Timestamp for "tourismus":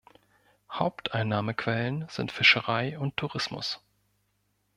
3.17-3.81